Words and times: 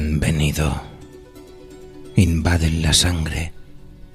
Han 0.00 0.18
venido. 0.18 0.82
Invaden 2.16 2.80
la 2.80 2.94
sangre. 2.94 3.52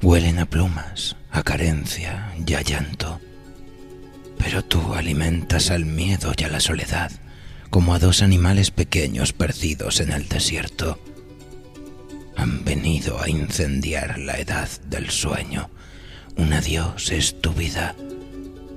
Huelen 0.01 0.39
a 0.39 0.47
plumas, 0.47 1.15
a 1.29 1.43
carencia 1.43 2.33
y 2.43 2.55
a 2.55 2.63
llanto. 2.63 3.21
Pero 4.39 4.65
tú 4.65 4.95
alimentas 4.95 5.69
al 5.69 5.85
miedo 5.85 6.33
y 6.35 6.43
a 6.43 6.47
la 6.49 6.59
soledad 6.59 7.11
como 7.69 7.93
a 7.93 7.99
dos 7.99 8.23
animales 8.23 8.71
pequeños 8.71 9.31
perdidos 9.31 9.99
en 9.99 10.11
el 10.11 10.27
desierto. 10.27 10.99
Han 12.35 12.65
venido 12.65 13.21
a 13.21 13.29
incendiar 13.29 14.17
la 14.17 14.39
edad 14.39 14.69
del 14.89 15.11
sueño. 15.11 15.69
Un 16.35 16.51
adiós 16.53 17.11
es 17.11 17.39
tu 17.41 17.53
vida, 17.53 17.95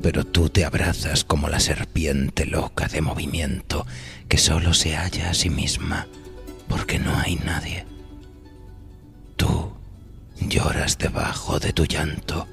pero 0.03 0.27
tú 0.27 0.51
te 0.51 0.67
abrazas 0.67 1.25
como 1.25 1.48
la 1.48 1.59
serpiente 1.59 2.45
loca 2.45 2.87
de 2.87 3.01
movimiento 3.01 3.87
que 4.29 4.37
solo 4.37 4.75
se 4.75 4.95
halla 4.95 5.31
a 5.31 5.34
sí 5.34 5.48
misma 5.48 6.06
porque 6.68 6.98
no 6.98 7.16
hay 7.16 7.36
nadie. 7.36 7.86
Tú 9.36 9.72
lloras 10.41 10.98
debajo 10.98 11.58
de 11.58 11.72
tu 11.72 11.84
llanto. 11.84 12.47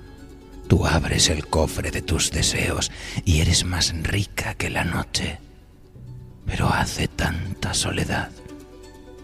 Tú 0.67 0.85
abres 0.87 1.29
el 1.29 1.45
cofre 1.47 1.91
de 1.91 2.01
tus 2.01 2.31
deseos 2.31 2.91
y 3.23 3.41
eres 3.41 3.65
más 3.65 3.93
rica 4.01 4.55
que 4.55 4.69
la 4.69 4.83
noche. 4.83 5.39
Pero 6.45 6.69
hace 6.69 7.07
tanta 7.07 7.73
soledad 7.73 8.29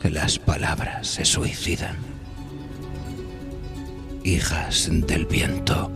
que 0.01 0.09
las 0.09 0.39
palabras 0.39 1.07
se 1.07 1.25
suicidan. 1.25 1.95
Hijas 4.23 4.89
del 4.91 5.25
viento. 5.25 5.91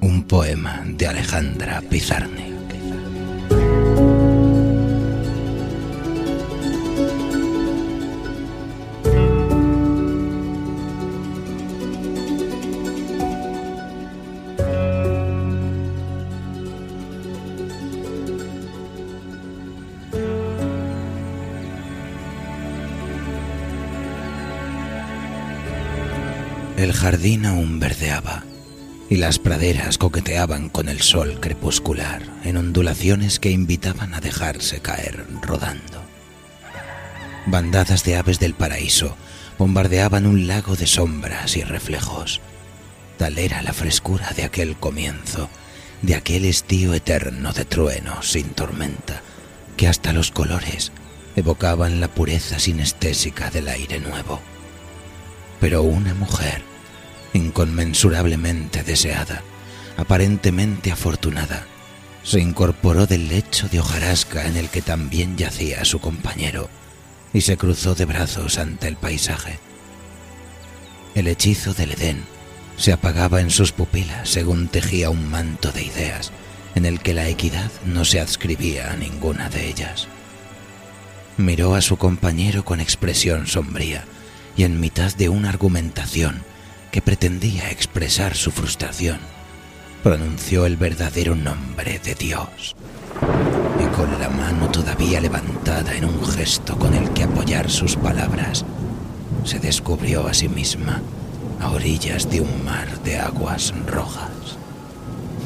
Un 0.00 0.24
poema 0.24 0.82
de 0.86 1.06
Alejandra 1.06 1.80
Pizarnik. 1.80 2.55
El 26.76 26.92
jardín 26.92 27.46
aún 27.46 27.80
verdeaba 27.80 28.44
y 29.08 29.16
las 29.16 29.38
praderas 29.38 29.96
coqueteaban 29.96 30.68
con 30.68 30.90
el 30.90 31.00
sol 31.00 31.38
crepuscular 31.40 32.22
en 32.44 32.58
ondulaciones 32.58 33.38
que 33.38 33.50
invitaban 33.50 34.12
a 34.12 34.20
dejarse 34.20 34.80
caer 34.80 35.24
rodando. 35.40 36.02
Bandadas 37.46 38.04
de 38.04 38.16
aves 38.16 38.40
del 38.40 38.52
paraíso 38.52 39.16
bombardeaban 39.58 40.26
un 40.26 40.46
lago 40.46 40.76
de 40.76 40.86
sombras 40.86 41.56
y 41.56 41.62
reflejos. 41.62 42.42
Tal 43.16 43.38
era 43.38 43.62
la 43.62 43.72
frescura 43.72 44.32
de 44.36 44.44
aquel 44.44 44.76
comienzo, 44.76 45.48
de 46.02 46.14
aquel 46.14 46.44
estío 46.44 46.92
eterno 46.92 47.54
de 47.54 47.64
trueno 47.64 48.22
sin 48.22 48.50
tormenta, 48.50 49.22
que 49.78 49.88
hasta 49.88 50.12
los 50.12 50.30
colores 50.30 50.92
evocaban 51.36 52.00
la 52.00 52.08
pureza 52.08 52.58
sinestésica 52.58 53.50
del 53.50 53.68
aire 53.68 53.98
nuevo. 53.98 54.40
Pero 55.60 55.82
una 55.82 56.12
mujer, 56.12 56.62
inconmensurablemente 57.36 58.82
deseada, 58.82 59.42
aparentemente 59.96 60.92
afortunada, 60.92 61.66
se 62.22 62.40
incorporó 62.40 63.06
del 63.06 63.28
lecho 63.28 63.68
de 63.68 63.78
hojarasca 63.80 64.46
en 64.46 64.56
el 64.56 64.68
que 64.68 64.82
también 64.82 65.36
yacía 65.36 65.84
su 65.84 66.00
compañero 66.00 66.68
y 67.32 67.42
se 67.42 67.56
cruzó 67.56 67.94
de 67.94 68.04
brazos 68.04 68.58
ante 68.58 68.88
el 68.88 68.96
paisaje. 68.96 69.60
El 71.14 71.28
hechizo 71.28 71.72
del 71.72 71.92
Edén 71.92 72.24
se 72.76 72.92
apagaba 72.92 73.40
en 73.40 73.50
sus 73.50 73.72
pupilas 73.72 74.28
según 74.28 74.68
tejía 74.68 75.08
un 75.10 75.30
manto 75.30 75.70
de 75.72 75.84
ideas 75.84 76.32
en 76.74 76.84
el 76.84 77.00
que 77.00 77.14
la 77.14 77.28
equidad 77.28 77.70
no 77.86 78.04
se 78.04 78.20
adscribía 78.20 78.92
a 78.92 78.96
ninguna 78.96 79.48
de 79.48 79.68
ellas. 79.68 80.08
Miró 81.36 81.74
a 81.74 81.80
su 81.80 81.96
compañero 81.96 82.64
con 82.64 82.80
expresión 82.80 83.46
sombría 83.46 84.04
y 84.56 84.64
en 84.64 84.80
mitad 84.80 85.14
de 85.14 85.28
una 85.28 85.48
argumentación 85.48 86.42
que 86.96 87.02
pretendía 87.02 87.70
expresar 87.70 88.34
su 88.34 88.50
frustración, 88.50 89.18
pronunció 90.02 90.64
el 90.64 90.78
verdadero 90.78 91.36
nombre 91.36 91.98
de 91.98 92.14
Dios. 92.14 92.74
Y 93.78 93.94
con 93.94 94.18
la 94.18 94.30
mano 94.30 94.70
todavía 94.70 95.20
levantada 95.20 95.94
en 95.94 96.06
un 96.06 96.24
gesto 96.24 96.74
con 96.78 96.94
el 96.94 97.10
que 97.10 97.24
apoyar 97.24 97.70
sus 97.70 97.96
palabras, 97.96 98.64
se 99.44 99.58
descubrió 99.58 100.26
a 100.26 100.32
sí 100.32 100.48
misma 100.48 101.02
a 101.60 101.68
orillas 101.68 102.30
de 102.30 102.40
un 102.40 102.64
mar 102.64 102.88
de 103.02 103.18
aguas 103.18 103.74
rojas. 103.86 104.56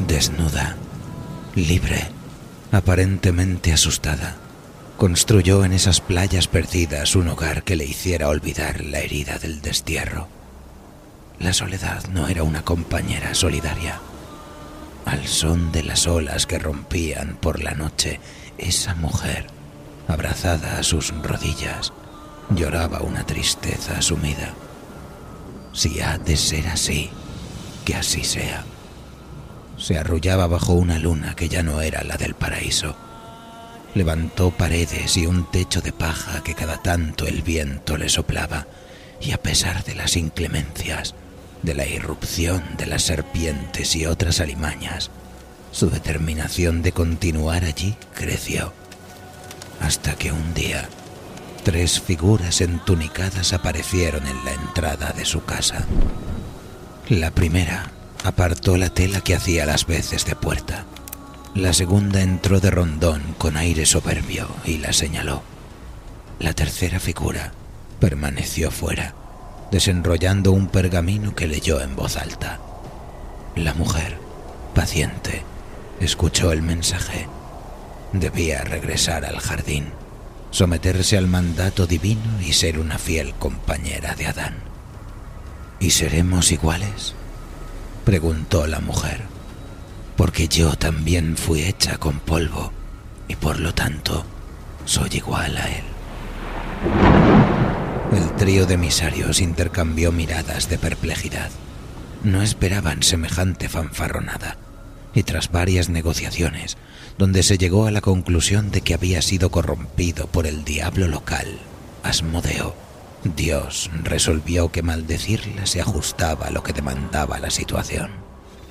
Desnuda, 0.07 0.77
libre, 1.57 2.13
aparentemente 2.71 3.73
asustada, 3.73 4.37
construyó 4.97 5.65
en 5.65 5.73
esas 5.73 6.01
playas 6.01 6.47
perdidas 6.47 7.17
un 7.17 7.27
hogar 7.27 7.65
que 7.65 7.75
le 7.75 7.87
hiciera 7.87 8.29
olvidar 8.29 8.85
la 8.85 9.01
herida 9.01 9.41
del 9.41 9.61
destierro. 9.61 10.40
La 11.41 11.53
soledad 11.53 12.07
no 12.13 12.29
era 12.29 12.45
una 12.45 12.63
compañera 12.63 13.35
solidaria. 13.35 14.01
Al 15.05 15.27
son 15.27 15.73
de 15.73 15.83
las 15.83 16.07
olas 16.07 16.47
que 16.47 16.61
rompían 16.61 17.37
por 17.41 17.61
la 17.61 17.73
noche, 17.73 18.21
esa 18.59 18.95
mujer, 18.95 19.49
abrazada 20.07 20.79
a 20.79 20.85
sus 20.85 21.13
rodillas, 21.23 21.93
lloraba 22.51 23.01
una 23.01 23.27
tristeza 23.27 24.01
sumida. 24.01 24.55
Si 25.73 26.01
ha 26.01 26.17
de 26.19 26.37
ser 26.37 26.69
así, 26.69 27.11
que 27.85 27.97
así 27.97 28.23
sea. 28.23 28.65
Se 29.77 29.99
arrullaba 29.99 30.47
bajo 30.47 30.75
una 30.75 31.01
luna 31.01 31.35
que 31.35 31.49
ya 31.49 31.65
no 31.65 31.81
era 31.81 32.05
la 32.05 32.17
del 32.17 32.35
paraíso 32.35 32.95
Levantó 33.95 34.53
paredes 34.53 35.17
y 35.17 35.27
un 35.27 35.51
techo 35.51 35.81
de 35.81 35.93
paja 35.93 36.45
que 36.45 36.55
cada 36.55 36.81
tanto 36.81 37.27
el 37.27 37.43
viento 37.43 37.97
le 37.97 38.09
soplaba, 38.09 38.67
y 39.21 39.33
a 39.33 39.43
pesar 39.43 39.83
de 39.83 39.97
las 39.97 40.17
inclemencias, 40.17 41.17
de 41.63 41.75
la 41.75 41.87
irrupción 41.87 42.63
de 42.77 42.87
las 42.87 43.03
serpientes 43.03 43.95
y 43.97 44.07
otras 44.07 44.41
alimañas, 44.41 45.11
su 45.73 45.91
determinación 45.91 46.83
de 46.83 46.93
continuar 46.93 47.65
allí 47.65 47.97
creció, 48.15 48.73
hasta 49.81 50.15
que 50.15 50.33
un 50.33 50.55
día 50.55 50.89
tres 51.65 52.01
figuras 52.01 52.61
entunicadas 52.61 53.53
aparecieron 53.53 54.27
en 54.27 54.45
la 54.45 54.53
entrada 54.53 55.13
de 55.13 55.25
su 55.25 55.45
casa. 55.45 55.85
La 57.09 57.31
primera 57.31 57.91
apartó 58.25 58.77
la 58.77 58.91
tela 58.91 59.21
que 59.21 59.35
hacía 59.35 59.67
las 59.67 59.87
veces 59.87 60.25
de 60.25 60.37
puerta 60.37 60.87
la 61.55 61.73
segunda 61.73 62.23
entró 62.23 62.61
de 62.61 62.71
rondón 62.71 63.35
con 63.37 63.57
aire 63.57 63.85
soberbio 63.85 64.49
y 64.65 64.79
la 64.79 64.93
señaló. 64.93 65.43
La 66.39 66.53
tercera 66.53 67.01
figura 67.01 67.53
permaneció 67.99 68.71
fuera, 68.71 69.15
desenrollando 69.71 70.53
un 70.53 70.69
pergamino 70.69 71.35
que 71.35 71.47
leyó 71.47 71.81
en 71.81 71.97
voz 71.97 72.17
alta. 72.17 72.61
La 73.57 73.75
mujer, 73.75 74.19
paciente, 74.75 75.43
escuchó 76.01 76.53
el 76.53 76.63
mensaje. 76.63 77.29
Debía 78.13 78.63
regresar 78.65 79.25
al 79.25 79.39
jardín, 79.39 79.91
someterse 80.51 81.17
al 81.17 81.27
mandato 81.27 81.87
divino 81.87 82.41
y 82.41 82.53
ser 82.53 82.79
una 82.79 82.99
fiel 82.99 83.35
compañera 83.35 84.15
de 84.15 84.27
Adán. 84.27 84.57
¿Y 85.79 85.91
seremos 85.91 86.53
iguales? 86.53 87.15
preguntó 88.05 88.67
la 88.67 88.81
mujer 88.81 89.31
porque 90.21 90.49
yo 90.49 90.75
también 90.75 91.35
fui 91.39 91.63
hecha 91.63 91.97
con 91.97 92.21
polvo 92.21 92.73
y 93.27 93.37
por 93.37 93.59
lo 93.59 93.73
tanto 93.73 94.23
soy 94.85 95.09
igual 95.15 95.57
a 95.57 95.67
él. 95.67 95.90
El 98.13 98.35
trío 98.35 98.67
de 98.67 98.75
emisarios 98.75 99.41
intercambió 99.41 100.11
miradas 100.11 100.69
de 100.69 100.79
perplejidad. 100.79 101.51
No 102.25 102.43
esperaban 102.43 103.03
semejante 103.03 103.69
fanfarronada. 103.69 104.57
y 105.13 105.25
tras 105.25 105.51
varias 105.51 105.89
negociaciones, 105.89 106.77
donde 107.19 107.43
se 107.43 107.59
llegó 107.59 107.87
a 107.87 107.91
la 107.91 108.01
conclusión 108.01 108.71
de 108.71 108.81
que 108.81 108.95
había 108.95 109.23
sido 109.23 109.51
corrompido 109.51 110.29
por 110.29 110.47
el 110.47 110.65
diablo 110.65 111.09
local, 111.09 111.59
Asmodeo, 112.05 112.77
Dios 113.25 113.91
resolvió 114.05 114.71
que 114.71 114.83
maldecirla 114.83 115.67
se 115.67 115.81
ajustaba 115.81 116.47
a 116.47 116.51
lo 116.51 116.63
que 116.63 116.73
demandaba 116.73 117.41
la 117.41 117.51
situación. 117.51 118.13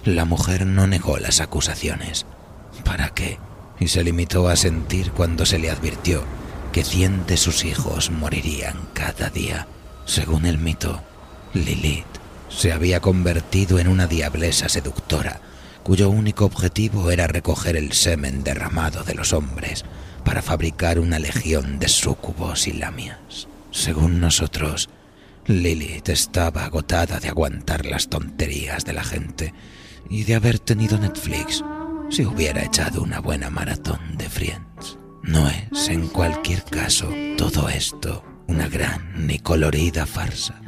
La 0.06 0.24
mujer 0.24 0.66
no 0.66 0.88
negó 0.88 1.18
las 1.18 1.42
acusaciones. 1.42 2.26
¿Para 2.86 3.10
qué? 3.10 3.38
Y 3.82 3.90
se 3.90 4.02
limitó 4.02 4.48
a 4.48 4.56
sentir 4.56 5.12
cuando 5.12 5.46
se 5.46 5.60
le 5.60 5.70
advirtió 5.70 6.24
que 6.72 6.84
cien 6.84 7.26
de 7.26 7.38
sus 7.38 7.66
hijos 7.66 8.12
morirían 8.12 8.88
cada 8.94 9.30
día. 9.30 9.68
Según 10.06 10.46
el 10.46 10.58
mito, 10.58 11.04
Lilith 11.54 12.06
se 12.50 12.72
había 12.72 13.00
convertido 13.00 13.80
en 13.80 13.88
una 13.88 14.08
diablesa 14.08 14.70
seductora 14.70 15.42
cuyo 15.84 16.10
único 16.10 16.46
objetivo 16.46 17.10
era 17.10 17.28
recoger 17.28 17.76
el 17.76 17.94
semen 17.94 18.44
derramado 18.44 19.04
de 19.04 19.16
los 19.16 19.34
hombres 19.34 19.86
para 20.24 20.42
fabricar 20.42 21.00
una 21.00 21.20
legión 21.20 21.80
de 21.80 21.88
súcubos 21.88 22.68
y 22.68 22.74
lamias. 22.74 23.48
Según 23.72 24.20
nosotros, 24.20 24.90
Lilith 25.48 26.10
estaba 26.10 26.66
agotada 26.66 27.20
de 27.20 27.30
aguantar 27.30 27.86
las 27.86 28.10
tonterías 28.10 28.86
de 28.86 28.94
la 28.94 29.04
gente 29.04 29.54
y 30.10 30.24
de 30.24 30.36
haber 30.36 30.60
tenido 30.60 31.00
Netflix 31.00 31.64
si 32.10 32.26
hubiera 32.26 32.64
echado 32.64 33.02
una 33.02 33.20
buena 33.20 33.50
maratón 33.50 34.18
de 34.18 34.30
Friends. 34.30 35.00
No 35.30 35.48
es, 35.48 35.90
en 35.90 36.08
cualquier 36.08 36.64
caso, 36.64 37.08
todo 37.38 37.70
esto 37.70 38.24
una 38.48 38.68
gran 38.68 39.28
ni 39.28 39.38
colorida 39.38 40.08
farsa. 40.08 40.60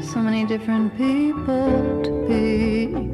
so 0.00 0.18
many 0.20 0.44
different 0.44 0.96
people 0.96 2.00
to 2.02 2.10
be. 2.28 3.10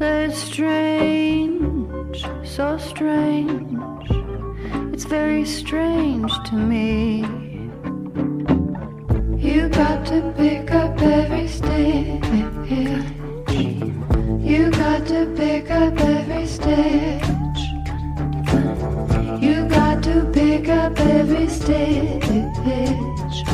It's 0.00 0.38
strange, 0.38 2.24
so 2.44 2.76
strange. 2.76 3.80
It's 4.92 5.04
very 5.04 5.46
strange 5.46 6.32
to 6.50 6.54
me. 6.54 7.24
You 9.38 9.68
got 9.70 10.06
to 10.06 10.32
pick 10.36 10.70
up 10.70 11.00
every 11.00 11.48
stitch. 11.48 13.13
Every 21.68 22.20
stitch. 22.54 23.53